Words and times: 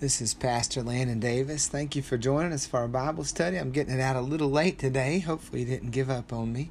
This 0.00 0.22
is 0.22 0.32
Pastor 0.32 0.82
Landon 0.82 1.20
Davis. 1.20 1.68
Thank 1.68 1.94
you 1.94 2.00
for 2.00 2.16
joining 2.16 2.54
us 2.54 2.64
for 2.64 2.78
our 2.78 2.88
Bible 2.88 3.22
study. 3.22 3.58
I'm 3.58 3.70
getting 3.70 3.92
it 3.92 4.00
out 4.00 4.16
a 4.16 4.22
little 4.22 4.50
late 4.50 4.78
today. 4.78 5.18
Hopefully, 5.18 5.60
you 5.60 5.66
didn't 5.66 5.90
give 5.90 6.08
up 6.08 6.32
on 6.32 6.54
me. 6.54 6.70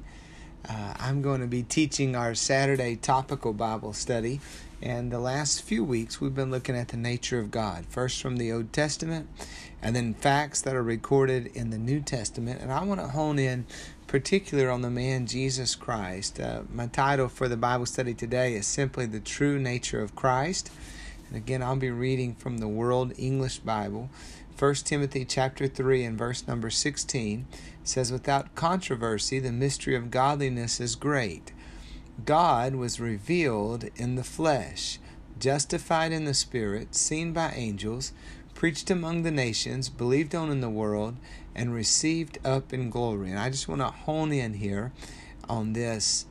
Uh, 0.68 0.94
I'm 0.98 1.22
going 1.22 1.40
to 1.40 1.46
be 1.46 1.62
teaching 1.62 2.16
our 2.16 2.34
Saturday 2.34 2.96
topical 2.96 3.52
Bible 3.52 3.92
study. 3.92 4.40
And 4.82 5.12
the 5.12 5.20
last 5.20 5.62
few 5.62 5.84
weeks, 5.84 6.20
we've 6.20 6.34
been 6.34 6.50
looking 6.50 6.76
at 6.76 6.88
the 6.88 6.96
nature 6.96 7.38
of 7.38 7.52
God, 7.52 7.86
first 7.88 8.20
from 8.20 8.36
the 8.36 8.50
Old 8.50 8.72
Testament, 8.72 9.28
and 9.80 9.94
then 9.94 10.14
facts 10.14 10.60
that 10.62 10.74
are 10.74 10.82
recorded 10.82 11.52
in 11.54 11.70
the 11.70 11.78
New 11.78 12.00
Testament. 12.00 12.60
And 12.60 12.72
I 12.72 12.82
want 12.82 12.98
to 12.98 13.06
hone 13.06 13.38
in 13.38 13.64
particular 14.08 14.70
on 14.70 14.82
the 14.82 14.90
man 14.90 15.28
Jesus 15.28 15.76
Christ. 15.76 16.40
Uh, 16.40 16.62
my 16.68 16.88
title 16.88 17.28
for 17.28 17.46
the 17.46 17.56
Bible 17.56 17.86
study 17.86 18.12
today 18.12 18.54
is 18.54 18.66
simply 18.66 19.06
The 19.06 19.20
True 19.20 19.56
Nature 19.60 20.02
of 20.02 20.16
Christ. 20.16 20.72
And 21.30 21.36
again, 21.36 21.62
I'll 21.62 21.76
be 21.76 21.90
reading 21.90 22.34
from 22.34 22.58
the 22.58 22.66
World 22.66 23.12
English 23.16 23.60
Bible. 23.60 24.10
1 24.58 24.74
Timothy 24.74 25.24
chapter 25.24 25.68
3 25.68 26.04
and 26.04 26.18
verse 26.18 26.44
number 26.48 26.70
16 26.70 27.46
says 27.84 28.10
without 28.10 28.56
controversy 28.56 29.38
the 29.38 29.52
mystery 29.52 29.94
of 29.94 30.10
godliness 30.10 30.80
is 30.80 30.96
great. 30.96 31.52
God 32.24 32.74
was 32.74 32.98
revealed 32.98 33.88
in 33.94 34.16
the 34.16 34.24
flesh, 34.24 34.98
justified 35.38 36.10
in 36.10 36.24
the 36.24 36.34
spirit, 36.34 36.96
seen 36.96 37.32
by 37.32 37.52
angels, 37.54 38.12
preached 38.54 38.90
among 38.90 39.22
the 39.22 39.30
nations, 39.30 39.88
believed 39.88 40.34
on 40.34 40.50
in 40.50 40.60
the 40.60 40.68
world, 40.68 41.16
and 41.54 41.72
received 41.72 42.38
up 42.44 42.72
in 42.72 42.90
glory. 42.90 43.30
And 43.30 43.38
I 43.38 43.50
just 43.50 43.68
want 43.68 43.82
to 43.82 43.86
hone 43.86 44.32
in 44.32 44.54
here 44.54 44.90
on 45.48 45.74
this 45.74 46.26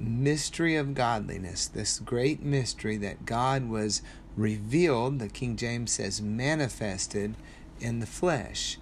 mystery 0.00 0.76
of 0.76 0.94
godliness, 0.94 1.66
this 1.66 1.98
great 1.98 2.42
mystery 2.42 2.96
that 2.96 3.26
God 3.26 3.68
was 3.68 4.02
revealed, 4.36 5.18
the 5.18 5.28
King 5.28 5.56
James 5.56 5.92
says 5.92 6.22
manifested 6.22 7.34
in 7.80 8.00
the 8.00 8.06
flesh. 8.06 8.78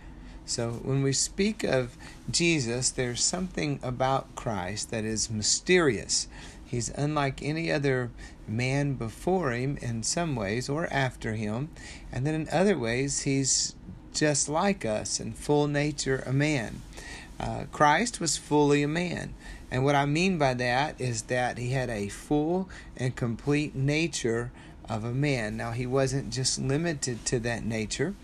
So 0.46 0.70
when 0.70 1.02
we 1.02 1.12
speak 1.12 1.62
of 1.62 1.96
Jesus, 2.30 2.90
there's 2.90 3.22
something 3.22 3.80
about 3.82 4.34
Christ 4.34 4.90
that 4.90 5.04
is 5.04 5.28
mysterious. 5.28 6.28
He's 6.64 6.90
unlike 6.90 7.42
any 7.42 7.70
other 7.70 8.10
man 8.46 8.94
before 8.94 9.52
him 9.52 9.76
in 9.82 10.02
some 10.02 10.36
ways 10.36 10.68
or 10.68 10.86
after 10.92 11.34
him. 11.34 11.68
And 12.10 12.26
then 12.26 12.34
in 12.34 12.48
other 12.50 12.78
ways, 12.78 13.22
he's 13.22 13.74
just 14.14 14.48
like 14.48 14.84
us 14.84 15.20
in 15.20 15.32
full 15.32 15.66
nature 15.66 16.22
a 16.26 16.32
man. 16.32 16.82
Uh, 17.38 17.64
Christ 17.70 18.20
was 18.20 18.36
fully 18.36 18.82
a 18.82 18.88
man. 18.88 19.34
And 19.70 19.84
what 19.84 19.94
I 19.94 20.06
mean 20.06 20.38
by 20.38 20.54
that 20.54 21.00
is 21.00 21.22
that 21.22 21.58
he 21.58 21.70
had 21.70 21.90
a 21.90 22.08
full 22.08 22.68
and 22.96 23.14
complete 23.14 23.74
nature 23.74 24.50
of 24.88 25.04
a 25.04 25.12
man. 25.12 25.56
Now, 25.56 25.72
he 25.72 25.86
wasn't 25.86 26.32
just 26.32 26.58
limited 26.58 27.24
to 27.26 27.38
that 27.40 27.64
nature, 27.64 28.14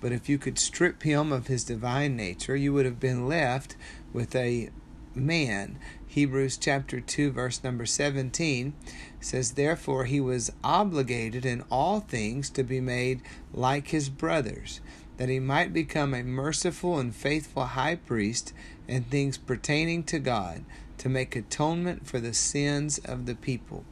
but 0.00 0.12
if 0.12 0.28
you 0.28 0.38
could 0.38 0.58
strip 0.58 1.02
him 1.02 1.32
of 1.32 1.46
his 1.46 1.64
divine 1.64 2.16
nature, 2.16 2.54
you 2.54 2.72
would 2.74 2.84
have 2.84 3.00
been 3.00 3.26
left 3.26 3.76
with 4.12 4.34
a 4.36 4.70
man. 5.14 5.78
Hebrews 6.06 6.56
chapter 6.56 7.00
2, 7.00 7.30
verse 7.30 7.62
number 7.62 7.86
17 7.86 8.74
says, 9.20 9.52
Therefore 9.52 10.04
he 10.04 10.20
was 10.20 10.52
obligated 10.62 11.46
in 11.46 11.64
all 11.70 12.00
things 12.00 12.50
to 12.50 12.62
be 12.62 12.80
made 12.80 13.22
like 13.54 13.88
his 13.88 14.08
brothers, 14.08 14.80
that 15.16 15.28
he 15.28 15.38
might 15.38 15.72
become 15.72 16.12
a 16.12 16.22
merciful 16.22 16.98
and 16.98 17.14
faithful 17.14 17.64
high 17.64 17.94
priest 17.94 18.52
in 18.88 19.04
things 19.04 19.38
pertaining 19.38 20.02
to 20.02 20.18
God, 20.18 20.64
to 21.00 21.08
make 21.08 21.34
atonement 21.34 22.06
for 22.06 22.20
the 22.20 22.34
sins 22.34 22.98
of 22.98 23.24
the 23.24 23.34
people. 23.34 23.86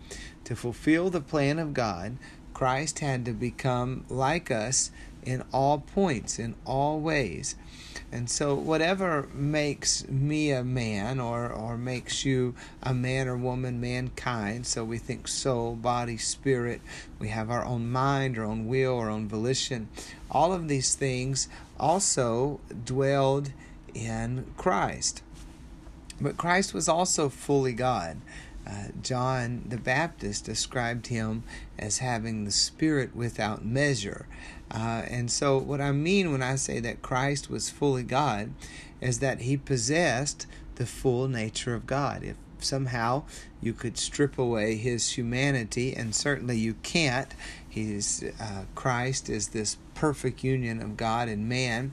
To 0.44 0.54
fulfill 0.54 1.08
the 1.08 1.22
plan 1.22 1.58
of 1.58 1.72
God, 1.72 2.18
Christ 2.52 2.98
had 2.98 3.24
to 3.24 3.32
become 3.32 4.04
like 4.10 4.50
us 4.50 4.90
in 5.22 5.42
all 5.50 5.78
points, 5.78 6.38
in 6.38 6.54
all 6.66 7.00
ways. 7.00 7.56
And 8.12 8.28
so, 8.28 8.54
whatever 8.54 9.26
makes 9.32 10.06
me 10.08 10.50
a 10.50 10.62
man 10.62 11.18
or, 11.18 11.50
or 11.50 11.78
makes 11.78 12.26
you 12.26 12.54
a 12.82 12.92
man 12.92 13.26
or 13.26 13.38
woman, 13.38 13.80
mankind, 13.80 14.66
so 14.66 14.84
we 14.84 14.98
think 14.98 15.28
soul, 15.28 15.76
body, 15.76 16.18
spirit, 16.18 16.82
we 17.18 17.28
have 17.28 17.50
our 17.50 17.64
own 17.64 17.90
mind, 17.90 18.36
our 18.36 18.44
own 18.44 18.66
will, 18.66 18.98
our 18.98 19.08
own 19.08 19.28
volition, 19.28 19.88
all 20.30 20.52
of 20.52 20.68
these 20.68 20.94
things 20.94 21.48
also 21.80 22.60
dwelled 22.84 23.52
in 23.94 24.44
Christ. 24.58 25.22
But 26.20 26.36
Christ 26.36 26.74
was 26.74 26.88
also 26.88 27.28
fully 27.28 27.72
God. 27.72 28.18
Uh, 28.66 28.88
John 29.02 29.64
the 29.66 29.78
Baptist 29.78 30.44
described 30.44 31.06
him 31.06 31.42
as 31.78 31.98
having 31.98 32.44
the 32.44 32.50
Spirit 32.50 33.16
without 33.16 33.64
measure. 33.64 34.26
Uh, 34.70 35.02
and 35.08 35.30
so, 35.30 35.56
what 35.56 35.80
I 35.80 35.92
mean 35.92 36.30
when 36.32 36.42
I 36.42 36.56
say 36.56 36.78
that 36.80 37.00
Christ 37.00 37.48
was 37.48 37.70
fully 37.70 38.02
God 38.02 38.50
is 39.00 39.20
that 39.20 39.42
he 39.42 39.56
possessed 39.56 40.46
the 40.74 40.84
full 40.84 41.28
nature 41.28 41.74
of 41.74 41.86
God. 41.86 42.22
If 42.22 42.36
somehow 42.58 43.22
you 43.60 43.72
could 43.72 43.96
strip 43.96 44.38
away 44.38 44.76
his 44.76 45.12
humanity, 45.12 45.94
and 45.94 46.14
certainly 46.14 46.58
you 46.58 46.74
can't, 46.82 47.32
he's, 47.66 48.24
uh, 48.40 48.64
Christ 48.74 49.30
is 49.30 49.48
this 49.48 49.78
perfect 49.94 50.44
union 50.44 50.82
of 50.82 50.96
God 50.96 51.28
and 51.28 51.48
man. 51.48 51.92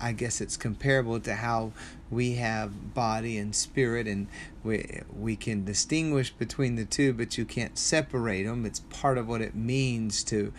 I 0.00 0.12
guess 0.12 0.40
it's 0.40 0.56
comparable 0.56 1.20
to 1.20 1.34
how 1.34 1.72
we 2.10 2.34
have 2.34 2.94
body 2.94 3.38
and 3.38 3.54
spirit, 3.54 4.06
and 4.06 4.26
we 4.62 5.00
we 5.16 5.36
can 5.36 5.64
distinguish 5.64 6.30
between 6.30 6.76
the 6.76 6.84
two, 6.84 7.12
but 7.12 7.38
you 7.38 7.44
can't 7.44 7.78
separate 7.78 8.44
them. 8.44 8.66
It's 8.66 8.80
part 8.80 9.18
of 9.18 9.28
what 9.28 9.40
it 9.40 9.54
means 9.54 10.22
to 10.24 10.52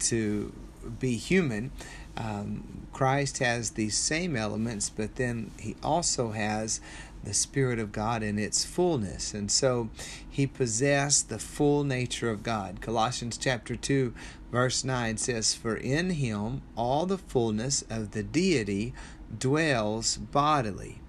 to 0.00 0.52
be 0.98 1.16
human. 1.16 1.70
Um, 2.16 2.86
Christ 2.92 3.38
has 3.38 3.72
these 3.72 3.96
same 3.96 4.36
elements, 4.36 4.90
but 4.90 5.16
then 5.16 5.52
he 5.58 5.76
also 5.82 6.30
has 6.32 6.80
the 7.24 7.34
Spirit 7.34 7.78
of 7.78 7.92
God 7.92 8.22
in 8.22 8.38
its 8.38 8.64
fullness. 8.64 9.34
And 9.34 9.50
so 9.50 9.90
he 10.28 10.46
possessed 10.46 11.28
the 11.28 11.38
full 11.38 11.84
nature 11.84 12.30
of 12.30 12.42
God. 12.42 12.80
Colossians 12.80 13.36
chapter 13.36 13.76
2, 13.76 14.14
verse 14.50 14.84
9 14.84 15.16
says, 15.16 15.54
For 15.54 15.76
in 15.76 16.10
him 16.10 16.62
all 16.76 17.06
the 17.06 17.18
fullness 17.18 17.82
of 17.90 18.12
the 18.12 18.22
deity 18.22 18.94
dwells 19.36 20.16
bodily. 20.16 21.00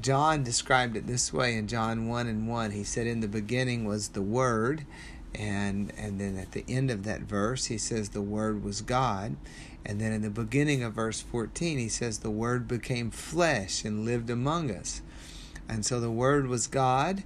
John 0.00 0.44
described 0.44 0.96
it 0.96 1.06
this 1.06 1.32
way 1.32 1.56
in 1.56 1.66
John 1.66 2.08
1 2.08 2.26
and 2.26 2.48
1. 2.48 2.70
He 2.72 2.84
said, 2.84 3.06
In 3.06 3.20
the 3.20 3.28
beginning 3.28 3.84
was 3.84 4.08
the 4.08 4.22
Word, 4.22 4.84
and 5.38 5.92
and 5.96 6.20
then 6.20 6.36
at 6.36 6.52
the 6.52 6.64
end 6.68 6.90
of 6.90 7.04
that 7.04 7.20
verse 7.22 7.66
he 7.66 7.78
says 7.78 8.10
the 8.10 8.22
word 8.22 8.64
was 8.64 8.80
God 8.80 9.36
and 9.84 10.00
then 10.00 10.12
in 10.12 10.22
the 10.22 10.30
beginning 10.30 10.82
of 10.82 10.94
verse 10.94 11.20
14 11.20 11.78
he 11.78 11.88
says 11.88 12.18
the 12.18 12.30
word 12.30 12.66
became 12.66 13.10
flesh 13.10 13.84
and 13.84 14.04
lived 14.04 14.30
among 14.30 14.70
us 14.70 15.02
and 15.68 15.84
so 15.84 16.00
the 16.00 16.10
word 16.10 16.46
was 16.46 16.66
God 16.66 17.24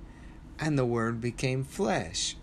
and 0.59 0.79
the 0.79 0.87
word 0.87 1.21
became 1.21 1.65
flesh 1.65 2.37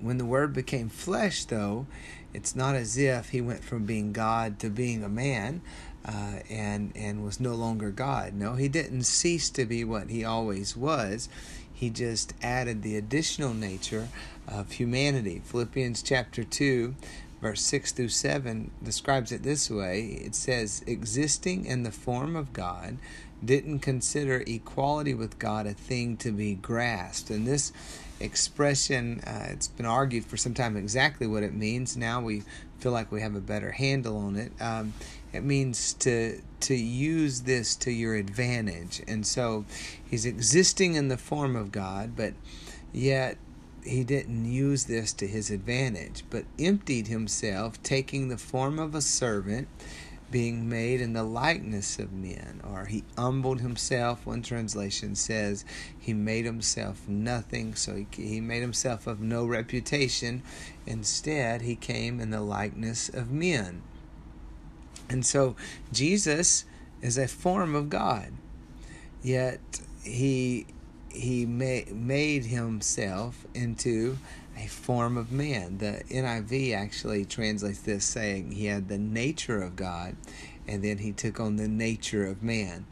when 0.00 0.18
the 0.18 0.24
word 0.24 0.52
became 0.52 0.88
flesh 0.88 1.44
though 1.44 1.86
it's 2.34 2.54
not 2.54 2.74
as 2.74 2.98
if 2.98 3.30
he 3.30 3.40
went 3.40 3.64
from 3.64 3.84
being 3.84 4.12
God 4.12 4.58
to 4.60 4.68
being 4.68 5.02
a 5.02 5.08
man 5.08 5.62
uh, 6.04 6.40
and 6.48 6.92
and 6.94 7.24
was 7.24 7.40
no 7.40 7.54
longer 7.54 7.90
God. 7.90 8.34
No, 8.34 8.54
he 8.54 8.68
didn't 8.68 9.04
cease 9.04 9.50
to 9.50 9.64
be 9.64 9.84
what 9.84 10.10
he 10.10 10.24
always 10.24 10.76
was. 10.76 11.28
He 11.72 11.90
just 11.90 12.34
added 12.42 12.82
the 12.82 12.96
additional 12.96 13.54
nature 13.54 14.08
of 14.46 14.72
humanity. 14.72 15.42
Philippians 15.44 16.02
chapter 16.02 16.42
2, 16.42 16.94
verse 17.40 17.62
6 17.62 17.92
through 17.92 18.08
7 18.08 18.70
describes 18.82 19.30
it 19.30 19.44
this 19.44 19.70
way 19.70 20.20
it 20.24 20.34
says, 20.34 20.82
existing 20.86 21.66
in 21.66 21.84
the 21.84 21.92
form 21.92 22.34
of 22.34 22.52
God, 22.52 22.98
didn't 23.44 23.80
consider 23.80 24.42
equality 24.46 25.14
with 25.14 25.38
God 25.38 25.66
a 25.66 25.74
thing 25.74 26.16
to 26.18 26.32
be 26.32 26.54
grasped. 26.54 27.30
And 27.30 27.46
this 27.46 27.72
expression, 28.20 29.20
uh, 29.26 29.46
it's 29.50 29.68
been 29.68 29.86
argued 29.86 30.24
for 30.24 30.36
some 30.36 30.54
time 30.54 30.76
exactly 30.76 31.26
what 31.26 31.42
it 31.42 31.54
means. 31.54 31.96
Now 31.96 32.20
we 32.20 32.42
feel 32.78 32.92
like 32.92 33.10
we 33.10 33.20
have 33.20 33.34
a 33.34 33.40
better 33.40 33.72
handle 33.72 34.16
on 34.16 34.36
it. 34.36 34.52
Um, 34.60 34.92
it 35.32 35.44
means 35.44 35.92
to 35.94 36.40
to 36.60 36.74
use 36.74 37.42
this 37.42 37.76
to 37.76 37.90
your 37.90 38.14
advantage. 38.14 39.02
And 39.06 39.26
so 39.26 39.64
he's 40.04 40.26
existing 40.26 40.94
in 40.94 41.08
the 41.08 41.16
form 41.16 41.54
of 41.54 41.70
God, 41.70 42.16
but 42.16 42.34
yet 42.92 43.36
he 43.84 44.04
didn't 44.04 44.50
use 44.50 44.84
this 44.84 45.12
to 45.14 45.26
his 45.26 45.50
advantage, 45.50 46.24
but 46.30 46.44
emptied 46.58 47.06
himself, 47.06 47.80
taking 47.82 48.28
the 48.28 48.38
form 48.38 48.78
of 48.78 48.94
a 48.94 49.00
servant, 49.00 49.68
being 50.30 50.68
made 50.68 51.00
in 51.00 51.12
the 51.12 51.22
likeness 51.22 51.98
of 51.98 52.12
men. 52.12 52.60
Or 52.64 52.86
he 52.86 53.04
humbled 53.16 53.60
himself. 53.60 54.26
One 54.26 54.42
translation 54.42 55.14
says 55.14 55.64
he 55.98 56.12
made 56.12 56.44
himself 56.44 57.08
nothing, 57.08 57.74
so 57.74 57.94
he, 57.96 58.06
he 58.12 58.40
made 58.40 58.60
himself 58.60 59.06
of 59.06 59.20
no 59.20 59.46
reputation. 59.46 60.42
Instead, 60.86 61.62
he 61.62 61.76
came 61.76 62.20
in 62.20 62.30
the 62.30 62.40
likeness 62.40 63.08
of 63.08 63.30
men. 63.30 63.82
And 65.08 65.24
so 65.24 65.56
Jesus 65.92 66.64
is 67.00 67.16
a 67.16 67.28
form 67.28 67.74
of 67.74 67.88
God, 67.88 68.32
yet 69.22 69.60
he 70.02 70.66
he 71.10 71.46
ma- 71.46 71.90
made 71.92 72.44
himself 72.44 73.46
into 73.54 74.18
a 74.58 74.66
form 74.66 75.16
of 75.16 75.30
man. 75.30 75.78
The 75.78 76.02
NIV 76.10 76.74
actually 76.74 77.24
translates 77.24 77.80
this 77.80 78.04
saying 78.04 78.52
he 78.52 78.66
had 78.66 78.88
the 78.88 78.98
nature 78.98 79.62
of 79.62 79.76
God 79.76 80.16
and 80.66 80.82
then 80.82 80.98
he 80.98 81.12
took 81.12 81.40
on 81.40 81.56
the 81.56 81.68
nature 81.68 82.26
of 82.26 82.42
man. 82.42 82.86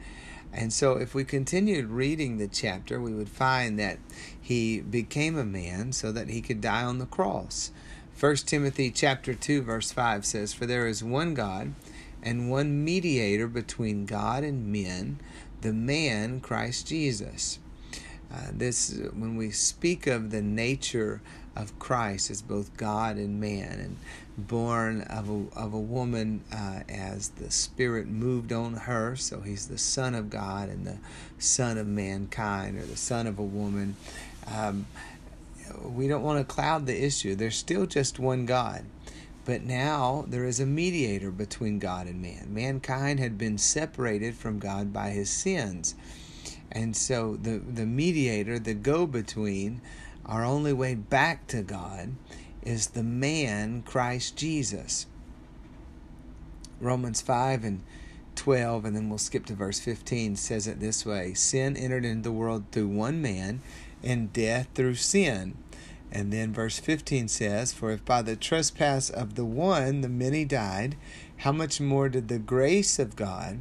And 0.52 0.72
so, 0.72 0.92
if 0.92 1.14
we 1.14 1.24
continued 1.24 1.90
reading 1.90 2.38
the 2.38 2.48
chapter, 2.48 3.00
we 3.00 3.12
would 3.12 3.28
find 3.28 3.78
that 3.78 3.98
he 4.40 4.80
became 4.80 5.36
a 5.36 5.44
man 5.44 5.92
so 5.92 6.12
that 6.12 6.30
he 6.30 6.40
could 6.40 6.60
die 6.60 6.84
on 6.84 6.98
the 6.98 7.06
cross. 7.06 7.72
1 8.18 8.36
Timothy 8.46 8.90
chapter 8.90 9.34
2 9.34 9.60
verse 9.60 9.92
5 9.92 10.24
says, 10.24 10.54
"For 10.54 10.64
there 10.64 10.86
is 10.86 11.04
one 11.04 11.34
God 11.34 11.74
and 12.22 12.48
one 12.48 12.82
mediator 12.82 13.46
between 13.46 14.06
God 14.06 14.44
and 14.44 14.72
men, 14.72 15.18
the 15.60 15.74
man 15.74 16.40
Christ 16.40 16.86
Jesus." 16.86 17.58
Uh, 18.32 18.48
this 18.52 18.98
when 19.14 19.36
we 19.36 19.50
speak 19.50 20.06
of 20.06 20.30
the 20.30 20.42
nature 20.42 21.20
of 21.54 21.78
Christ 21.78 22.30
as 22.30 22.42
both 22.42 22.76
God 22.76 23.16
and 23.16 23.40
man, 23.40 23.78
and 23.80 23.96
born 24.36 25.02
of 25.02 25.30
a, 25.30 25.58
of 25.58 25.72
a 25.72 25.80
woman 25.80 26.42
uh, 26.52 26.80
as 26.88 27.30
the 27.30 27.50
Spirit 27.50 28.06
moved 28.06 28.52
on 28.52 28.74
her. 28.74 29.16
So 29.16 29.40
he's 29.40 29.68
the 29.68 29.78
Son 29.78 30.14
of 30.14 30.28
God 30.28 30.68
and 30.68 30.86
the 30.86 30.98
Son 31.38 31.78
of 31.78 31.86
mankind, 31.86 32.78
or 32.78 32.84
the 32.84 32.96
Son 32.96 33.26
of 33.26 33.38
a 33.38 33.44
woman. 33.44 33.96
Um, 34.46 34.86
we 35.82 36.08
don't 36.08 36.22
want 36.22 36.38
to 36.38 36.54
cloud 36.54 36.86
the 36.86 37.04
issue. 37.04 37.34
There's 37.34 37.56
still 37.56 37.86
just 37.86 38.18
one 38.18 38.46
God. 38.46 38.84
But 39.44 39.62
now 39.62 40.24
there 40.26 40.44
is 40.44 40.58
a 40.58 40.66
mediator 40.66 41.30
between 41.30 41.78
God 41.78 42.08
and 42.08 42.20
man. 42.20 42.48
Mankind 42.50 43.20
had 43.20 43.38
been 43.38 43.58
separated 43.58 44.34
from 44.34 44.58
God 44.58 44.92
by 44.92 45.10
his 45.10 45.30
sins. 45.30 45.94
And 46.72 46.96
so 46.96 47.36
the, 47.36 47.58
the 47.58 47.86
mediator, 47.86 48.58
the 48.58 48.74
go 48.74 49.06
between, 49.06 49.80
our 50.24 50.44
only 50.44 50.72
way 50.72 50.94
back 50.94 51.46
to 51.48 51.62
God 51.62 52.14
is 52.62 52.88
the 52.88 53.02
man 53.02 53.82
Christ 53.82 54.36
Jesus. 54.36 55.06
Romans 56.80 57.20
5 57.20 57.64
and 57.64 57.82
12, 58.34 58.84
and 58.84 58.96
then 58.96 59.08
we'll 59.08 59.18
skip 59.18 59.46
to 59.46 59.54
verse 59.54 59.80
15, 59.80 60.36
says 60.36 60.66
it 60.66 60.80
this 60.80 61.06
way 61.06 61.32
Sin 61.32 61.76
entered 61.76 62.04
into 62.04 62.24
the 62.24 62.32
world 62.32 62.64
through 62.72 62.88
one 62.88 63.22
man, 63.22 63.62
and 64.02 64.32
death 64.32 64.68
through 64.74 64.94
sin. 64.94 65.56
And 66.12 66.32
then 66.32 66.52
verse 66.52 66.78
15 66.78 67.28
says, 67.28 67.72
For 67.72 67.90
if 67.90 68.04
by 68.04 68.22
the 68.22 68.36
trespass 68.36 69.10
of 69.10 69.34
the 69.34 69.44
one 69.44 70.02
the 70.02 70.08
many 70.08 70.44
died, 70.44 70.96
how 71.38 71.52
much 71.52 71.80
more 71.80 72.08
did 72.08 72.28
the 72.28 72.38
grace 72.38 72.98
of 72.98 73.16
God 73.16 73.60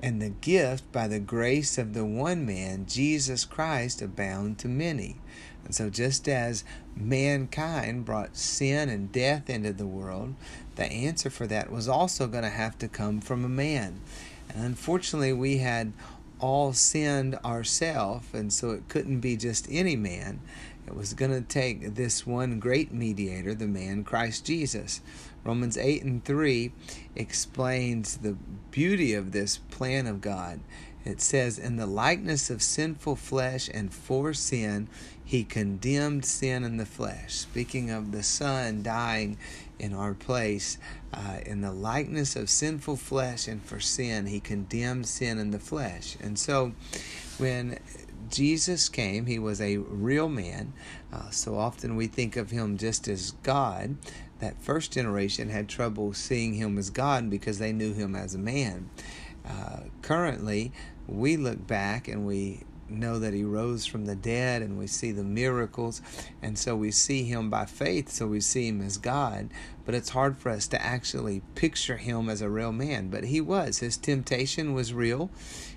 and 0.00 0.20
the 0.20 0.30
gift 0.30 0.90
by 0.92 1.08
the 1.08 1.18
grace 1.18 1.78
of 1.78 1.94
the 1.94 2.04
one 2.04 2.44
man, 2.46 2.86
Jesus 2.86 3.44
Christ, 3.44 4.02
abound 4.02 4.58
to 4.58 4.68
many? 4.68 5.16
And 5.64 5.74
so, 5.74 5.90
just 5.90 6.28
as 6.28 6.64
mankind 6.94 8.04
brought 8.04 8.36
sin 8.36 8.88
and 8.88 9.10
death 9.10 9.50
into 9.50 9.72
the 9.72 9.86
world, 9.86 10.34
the 10.76 10.84
answer 10.84 11.30
for 11.30 11.46
that 11.48 11.72
was 11.72 11.88
also 11.88 12.28
going 12.28 12.44
to 12.44 12.50
have 12.50 12.78
to 12.78 12.88
come 12.88 13.20
from 13.20 13.44
a 13.44 13.48
man. 13.48 14.00
And 14.48 14.64
unfortunately, 14.64 15.32
we 15.32 15.58
had 15.58 15.92
all 16.38 16.72
sinned 16.72 17.34
ourselves, 17.44 18.28
and 18.32 18.52
so 18.52 18.70
it 18.70 18.88
couldn't 18.88 19.20
be 19.20 19.36
just 19.36 19.66
any 19.70 19.96
man. 19.96 20.40
It 20.86 20.94
was 20.94 21.14
going 21.14 21.32
to 21.32 21.40
take 21.40 21.94
this 21.94 22.26
one 22.26 22.60
great 22.60 22.92
mediator, 22.92 23.54
the 23.54 23.66
man 23.66 24.04
Christ 24.04 24.46
Jesus. 24.46 25.00
Romans 25.44 25.76
8 25.76 26.02
and 26.02 26.24
3 26.24 26.72
explains 27.14 28.18
the 28.18 28.36
beauty 28.70 29.14
of 29.14 29.32
this 29.32 29.58
plan 29.58 30.06
of 30.06 30.20
God. 30.20 30.60
It 31.04 31.20
says, 31.20 31.58
In 31.58 31.76
the 31.76 31.86
likeness 31.86 32.50
of 32.50 32.60
sinful 32.60 33.14
flesh 33.14 33.70
and 33.72 33.94
for 33.94 34.34
sin, 34.34 34.88
he 35.24 35.44
condemned 35.44 36.24
sin 36.24 36.64
in 36.64 36.78
the 36.78 36.86
flesh. 36.86 37.34
Speaking 37.34 37.90
of 37.90 38.10
the 38.10 38.24
Son 38.24 38.82
dying 38.82 39.38
in 39.78 39.92
our 39.92 40.14
place, 40.14 40.78
uh, 41.12 41.38
in 41.46 41.60
the 41.60 41.72
likeness 41.72 42.34
of 42.34 42.50
sinful 42.50 42.96
flesh 42.96 43.46
and 43.46 43.62
for 43.62 43.78
sin, 43.78 44.26
he 44.26 44.40
condemned 44.40 45.06
sin 45.06 45.38
in 45.38 45.52
the 45.52 45.60
flesh. 45.60 46.16
And 46.20 46.36
so 46.36 46.72
when 47.38 47.78
Jesus 48.30 48.88
came, 48.88 49.26
he 49.26 49.38
was 49.38 49.60
a 49.60 49.78
real 49.78 50.28
man. 50.28 50.72
Uh, 51.12 51.30
so 51.30 51.58
often 51.58 51.96
we 51.96 52.06
think 52.06 52.36
of 52.36 52.50
him 52.50 52.76
just 52.76 53.08
as 53.08 53.32
God. 53.42 53.96
That 54.38 54.60
first 54.60 54.92
generation 54.92 55.48
had 55.48 55.68
trouble 55.68 56.12
seeing 56.12 56.54
him 56.54 56.76
as 56.78 56.90
God 56.90 57.30
because 57.30 57.58
they 57.58 57.72
knew 57.72 57.94
him 57.94 58.14
as 58.14 58.34
a 58.34 58.38
man. 58.38 58.90
Uh, 59.48 59.80
currently, 60.02 60.72
we 61.06 61.36
look 61.36 61.66
back 61.66 62.08
and 62.08 62.26
we 62.26 62.64
know 62.88 63.18
that 63.18 63.34
he 63.34 63.44
rose 63.44 63.86
from 63.86 64.06
the 64.06 64.14
dead 64.14 64.62
and 64.62 64.78
we 64.78 64.86
see 64.86 65.10
the 65.10 65.24
miracles 65.24 66.00
and 66.40 66.56
so 66.58 66.76
we 66.76 66.90
see 66.90 67.24
him 67.24 67.50
by 67.50 67.64
faith 67.64 68.08
so 68.08 68.26
we 68.26 68.40
see 68.40 68.68
him 68.68 68.80
as 68.80 68.96
god 68.96 69.48
but 69.84 69.94
it's 69.94 70.10
hard 70.10 70.36
for 70.38 70.50
us 70.50 70.68
to 70.68 70.80
actually 70.80 71.42
picture 71.54 71.96
him 71.96 72.28
as 72.28 72.40
a 72.40 72.48
real 72.48 72.72
man 72.72 73.08
but 73.08 73.24
he 73.24 73.40
was 73.40 73.78
his 73.78 73.96
temptation 73.96 74.72
was 74.72 74.94
real 74.94 75.30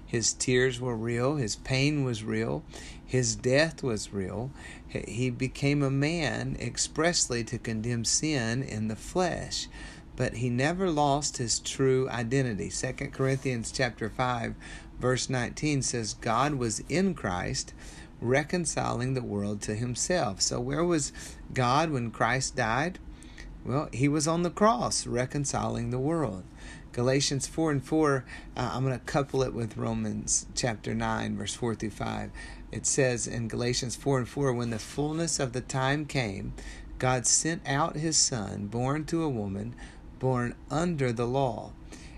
his 0.09 0.33
tears 0.33 0.81
were 0.81 0.97
real 0.97 1.35
his 1.35 1.55
pain 1.55 2.03
was 2.03 2.23
real 2.23 2.63
his 3.05 3.35
death 3.35 3.83
was 3.83 4.11
real 4.11 4.51
he 4.87 5.29
became 5.29 5.83
a 5.83 5.89
man 5.89 6.57
expressly 6.59 7.43
to 7.43 7.57
condemn 7.57 8.03
sin 8.03 8.63
in 8.63 8.87
the 8.87 8.95
flesh 8.95 9.67
but 10.19 10.35
he 10.35 10.49
never 10.49 10.91
lost 10.91 11.37
his 11.37 11.59
true 11.59 12.09
identity. 12.09 12.69
2 12.69 13.07
Corinthians 13.07 13.71
chapter 13.71 14.09
5 14.09 14.53
verse 14.99 15.29
19 15.29 15.81
says 15.81 16.13
God 16.13 16.55
was 16.55 16.81
in 16.89 17.13
Christ 17.13 17.73
reconciling 18.19 19.13
the 19.13 19.23
world 19.23 19.61
to 19.61 19.75
himself. 19.75 20.41
So 20.41 20.59
where 20.59 20.83
was 20.83 21.13
God 21.53 21.89
when 21.89 22.11
Christ 22.11 22.57
died? 22.57 22.99
Well, 23.63 23.87
he 23.93 24.09
was 24.09 24.27
on 24.27 24.43
the 24.43 24.49
cross 24.49 25.07
reconciling 25.07 25.89
the 25.89 25.97
world. 25.99 26.43
Galatians 26.99 27.47
4 27.47 27.71
and 27.71 27.81
4, 27.81 28.25
uh, 28.57 28.71
I'm 28.73 28.83
going 28.83 28.93
to 28.93 29.05
couple 29.05 29.41
it 29.41 29.53
with 29.53 29.77
Romans 29.77 30.47
chapter 30.53 30.93
9, 30.93 31.37
verse 31.37 31.53
4 31.53 31.73
through 31.75 31.91
5. 31.91 32.29
It 32.73 32.85
says 32.85 33.25
in 33.25 33.47
Galatians 33.47 33.95
4 33.95 34.17
and 34.17 34.27
4, 34.27 34.51
when 34.51 34.69
the 34.69 34.79
fullness 34.79 35.39
of 35.39 35.53
the 35.53 35.61
time 35.61 36.05
came, 36.05 36.51
God 36.97 37.25
sent 37.25 37.61
out 37.65 37.95
his 37.95 38.17
Son, 38.17 38.67
born 38.67 39.05
to 39.05 39.23
a 39.23 39.29
woman, 39.29 39.75
born 40.19 40.55
under 40.69 41.13
the 41.13 41.25
law. 41.25 41.71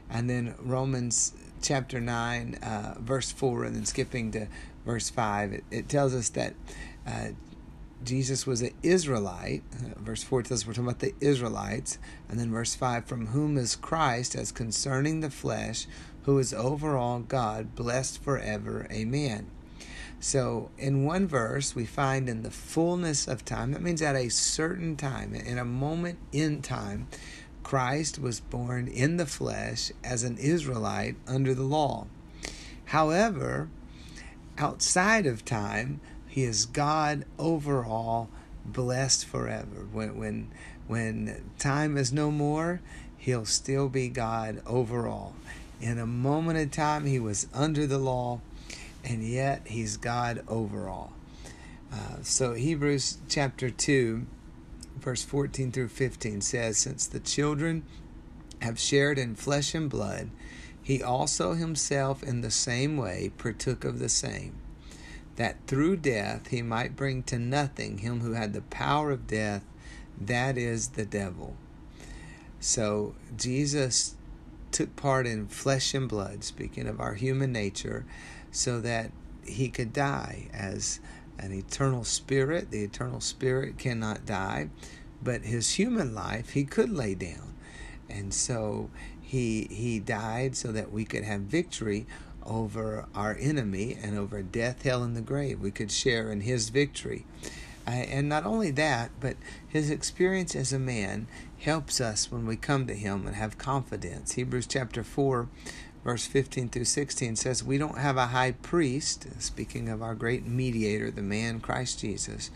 And 0.10 0.28
then 0.28 0.56
Romans 0.57 1.34
chapter 1.62 2.01
9, 2.01 2.56
uh, 2.56 2.95
verse 2.98 3.31
4, 3.31 3.66
and 3.66 3.75
then 3.75 3.86
skipping 3.86 4.31
to 4.31 4.48
verse 4.84 5.12
5, 5.12 5.54
it, 5.54 5.63
it 5.69 5.89
tells 5.89 6.16
us 6.16 6.30
that 6.30 6.56
uh, 7.05 7.27
Jesus 8.03 8.48
was 8.48 8.62
an 8.62 8.72
Israelite. 8.81 9.63
Uh, 9.74 10.00
verse 10.00 10.24
4 10.24 10.43
tells 10.43 10.62
us 10.62 10.67
we're 10.67 10.74
talking 10.74 10.88
about 10.88 11.00
the 11.00 11.13
Israelites. 11.20 11.98
And 12.29 12.39
then 12.39 12.51
verse 12.51 12.75
5, 12.75 13.05
from 13.05 13.27
whom 13.27 13.58
is 13.58 13.75
Christ 13.75 14.36
as 14.36 14.51
concerning 14.51 15.20
the 15.20 15.29
flesh, 15.29 15.88
who 16.24 16.38
is 16.39 16.53
over 16.53 16.98
all 16.98 17.20
God, 17.20 17.75
blessed 17.75 18.24
forever. 18.24 18.88
Amen. 18.91 19.50
So, 20.20 20.70
in 20.77 21.03
one 21.03 21.27
verse, 21.27 21.75
we 21.75 21.86
find 21.86 22.29
in 22.29 22.43
the 22.43 22.51
fullness 22.51 23.27
of 23.27 23.43
time, 23.43 23.72
that 23.72 23.81
means 23.81 24.03
at 24.03 24.15
a 24.15 24.29
certain 24.29 24.96
time, 24.96 25.34
in 25.34 25.58
a 25.58 25.65
moment 25.65 26.20
in 26.31 26.62
time, 26.62 27.08
Christ 27.63 28.20
was 28.20 28.39
born 28.39 28.88
in 28.88 29.17
the 29.17 29.25
flesh 29.25 29.91
as 30.03 30.24
an 30.24 30.38
Israelite 30.38 31.15
under 31.27 31.55
the 31.55 31.63
law. 31.63 32.05
However, 32.86 33.70
outside 34.60 35.25
of 35.25 35.43
time, 35.43 36.01
he 36.31 36.43
is 36.43 36.65
God 36.65 37.25
over 37.38 37.83
all, 37.83 38.29
blessed 38.65 39.25
forever. 39.25 39.85
When 39.91 40.17
when 40.17 40.51
when 40.88 41.43
time 41.59 41.97
is 41.97 42.13
no 42.13 42.31
more, 42.31 42.81
he'll 43.17 43.45
still 43.45 43.89
be 43.89 44.07
God 44.07 44.61
over 44.65 45.07
all. 45.07 45.35
In 45.81 46.00
a 46.00 46.07
moment 46.07 46.57
of 46.57 46.71
time, 46.71 47.05
he 47.05 47.19
was 47.19 47.47
under 47.53 47.85
the 47.85 47.97
law, 47.97 48.39
and 49.03 49.23
yet 49.23 49.63
he's 49.65 49.97
God 49.97 50.43
over 50.47 50.88
all. 50.88 51.11
Uh, 51.91 52.21
so 52.21 52.53
Hebrews 52.53 53.17
chapter 53.27 53.69
two 53.69 54.25
verse 55.01 55.23
14 55.23 55.71
through 55.71 55.89
15 55.89 56.41
says, 56.41 56.77
Since 56.77 57.07
the 57.07 57.19
children 57.19 57.83
have 58.61 58.79
shared 58.79 59.17
in 59.17 59.35
flesh 59.35 59.73
and 59.73 59.89
blood, 59.89 60.29
he 60.81 61.01
also 61.03 61.53
himself 61.53 62.23
in 62.23 62.41
the 62.41 62.51
same 62.51 62.97
way 62.97 63.31
partook 63.38 63.83
of 63.83 64.00
the 64.00 64.09
same, 64.09 64.55
that 65.35 65.57
through 65.67 65.97
death 65.97 66.47
he 66.47 66.61
might 66.61 66.95
bring 66.95 67.23
to 67.23 67.39
nothing 67.39 68.00
him 68.00 68.21
who 68.21 68.33
had 68.33 68.53
the 68.53 68.61
power 68.61 69.11
of 69.11 69.27
death, 69.27 69.63
that 70.19 70.57
is 70.57 70.89
the 70.89 71.05
devil. 71.05 71.55
So 72.59 73.15
Jesus 73.35 74.15
took 74.71 74.95
part 74.95 75.27
in 75.27 75.47
flesh 75.47 75.93
and 75.93 76.07
blood, 76.07 76.43
speaking 76.43 76.88
of 76.88 77.00
our 77.00 77.15
human 77.15 77.51
nature, 77.51 78.05
so 78.51 78.79
that 78.81 79.11
he 79.43 79.69
could 79.69 79.93
die 79.93 80.47
as 80.53 81.00
an 81.39 81.51
eternal 81.51 82.03
spirit. 82.03 82.71
The 82.71 82.83
eternal 82.83 83.19
spirit 83.19 83.77
cannot 83.77 84.25
die, 84.25 84.69
but 85.21 85.41
his 85.41 85.71
human 85.71 86.13
life 86.13 86.51
he 86.51 86.63
could 86.63 86.89
lay 86.89 87.15
down. 87.15 87.55
And 88.09 88.33
so 88.33 88.89
he 89.19 89.67
he 89.71 90.00
died 90.00 90.55
so 90.55 90.71
that 90.71 90.91
we 90.91 91.05
could 91.05 91.23
have 91.23 91.41
victory 91.41 92.05
over 92.45 93.05
our 93.15 93.38
enemy 93.39 93.98
and 94.01 94.17
over 94.17 94.41
death, 94.41 94.83
hell, 94.83 95.03
and 95.03 95.15
the 95.15 95.21
grave. 95.21 95.60
We 95.60 95.71
could 95.71 95.91
share 95.91 96.31
in 96.31 96.41
his 96.41 96.69
victory. 96.69 97.25
And 97.86 98.29
not 98.29 98.45
only 98.45 98.71
that, 98.71 99.12
but 99.19 99.38
his 99.67 99.89
experience 99.89 100.55
as 100.55 100.71
a 100.71 100.79
man 100.79 101.27
helps 101.60 102.00
us 102.00 102.31
when 102.31 102.45
we 102.45 102.55
come 102.55 102.88
to 102.88 102.93
him 102.93 103.25
and 103.25 103.36
have 103.36 103.57
confidence. 103.57 104.33
Hebrews 104.33 104.67
chapter 104.67 105.03
4, 105.03 105.48
verse 106.03 106.25
15 106.27 106.69
through 106.69 106.86
16 106.86 107.36
says, 107.36 107.63
We 107.63 107.77
don't 107.77 107.98
have 107.98 108.17
a 108.17 108.27
high 108.27 108.51
priest, 108.51 109.27
speaking 109.39 109.89
of 109.89 110.01
our 110.01 110.15
great 110.15 110.45
mediator, 110.45 111.10
the 111.12 111.21
man 111.21 111.60
Christ 111.60 112.00
Jesus, 112.00 112.51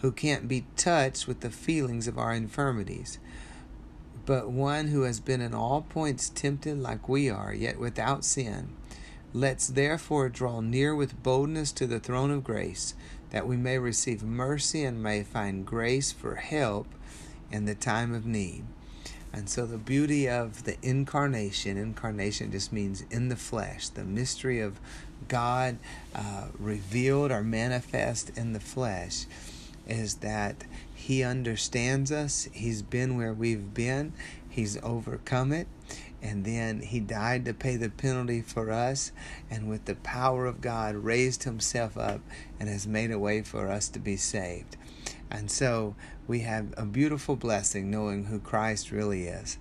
who 0.00 0.12
can't 0.12 0.48
be 0.48 0.66
touched 0.76 1.28
with 1.28 1.40
the 1.40 1.50
feelings 1.50 2.08
of 2.08 2.18
our 2.18 2.32
infirmities, 2.32 3.18
but 4.24 4.50
one 4.50 4.88
who 4.88 5.02
has 5.02 5.20
been 5.20 5.40
in 5.40 5.54
all 5.54 5.82
points 5.82 6.30
tempted 6.30 6.78
like 6.78 7.08
we 7.08 7.28
are, 7.28 7.52
yet 7.52 7.78
without 7.78 8.24
sin. 8.24 8.70
Let's 9.32 9.68
therefore 9.68 10.28
draw 10.28 10.60
near 10.60 10.92
with 10.92 11.22
boldness 11.22 11.70
to 11.72 11.86
the 11.86 12.00
throne 12.00 12.32
of 12.32 12.42
grace, 12.42 12.94
that 13.30 13.46
we 13.46 13.56
may 13.56 13.78
receive 13.78 14.24
mercy 14.24 14.82
and 14.82 15.00
may 15.00 15.22
find 15.22 15.64
grace 15.64 16.10
for 16.10 16.34
help 16.34 16.88
in 17.52 17.64
the 17.64 17.76
time 17.76 18.12
of 18.12 18.26
need. 18.26 18.64
And 19.32 19.48
so, 19.48 19.66
the 19.66 19.78
beauty 19.78 20.28
of 20.28 20.64
the 20.64 20.76
incarnation 20.82 21.76
incarnation 21.76 22.50
just 22.50 22.72
means 22.72 23.04
in 23.08 23.28
the 23.28 23.36
flesh, 23.36 23.88
the 23.88 24.02
mystery 24.02 24.58
of 24.58 24.80
God 25.28 25.78
uh, 26.12 26.46
revealed 26.58 27.30
or 27.30 27.44
manifest 27.44 28.36
in 28.36 28.52
the 28.52 28.58
flesh 28.58 29.26
is 29.86 30.16
that 30.16 30.64
He 30.92 31.22
understands 31.22 32.10
us, 32.10 32.48
He's 32.52 32.82
been 32.82 33.16
where 33.16 33.32
we've 33.32 33.72
been, 33.72 34.12
He's 34.48 34.76
overcome 34.82 35.52
it, 35.52 35.68
and 36.22 36.44
then 36.44 36.80
He 36.80 37.00
died 37.00 37.44
to 37.44 37.54
pay 37.54 37.76
the 37.76 37.90
penalty 37.90 38.42
for 38.42 38.70
us, 38.70 39.12
and 39.50 39.68
with 39.68 39.84
the 39.84 39.96
power 39.96 40.46
of 40.46 40.60
God, 40.60 40.94
raised 40.94 41.44
Himself 41.44 41.96
up 41.96 42.20
and 42.58 42.68
has 42.68 42.86
made 42.86 43.10
a 43.10 43.18
way 43.18 43.42
for 43.42 43.68
us 43.68 43.88
to 43.90 43.98
be 43.98 44.16
saved. 44.16 44.76
And 45.30 45.50
so 45.50 45.94
we 46.26 46.40
have 46.40 46.74
a 46.76 46.84
beautiful 46.84 47.36
blessing 47.36 47.90
knowing 47.90 48.24
who 48.24 48.38
Christ 48.38 48.90
really 48.90 49.24
is. 49.24 49.58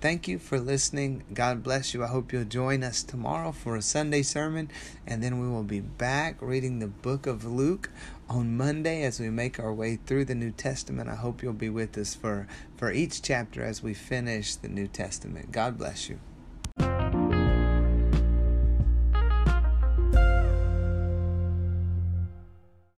Thank 0.00 0.28
you 0.28 0.38
for 0.38 0.58
listening. 0.58 1.24
God 1.34 1.62
bless 1.62 1.92
you. 1.92 2.02
I 2.02 2.06
hope 2.06 2.32
you'll 2.32 2.44
join 2.44 2.82
us 2.82 3.02
tomorrow 3.02 3.52
for 3.52 3.76
a 3.76 3.82
Sunday 3.82 4.22
sermon, 4.22 4.70
and 5.06 5.22
then 5.22 5.40
we 5.40 5.48
will 5.48 5.62
be 5.62 5.80
back 5.80 6.40
reading 6.40 6.78
the 6.78 6.86
book 6.86 7.26
of 7.26 7.44
Luke 7.44 7.90
on 8.30 8.56
Monday 8.56 9.02
as 9.02 9.18
we 9.18 9.28
make 9.28 9.58
our 9.58 9.74
way 9.74 9.96
through 9.96 10.24
the 10.24 10.36
New 10.36 10.52
Testament. 10.52 11.10
I 11.10 11.16
hope 11.16 11.42
you'll 11.42 11.52
be 11.52 11.68
with 11.68 11.98
us 11.98 12.14
for, 12.14 12.46
for 12.76 12.92
each 12.92 13.22
chapter 13.22 13.64
as 13.64 13.82
we 13.82 13.92
finish 13.92 14.54
the 14.54 14.68
New 14.68 14.86
Testament. 14.86 15.50
God 15.50 15.76
bless 15.76 16.08
you. 16.08 16.20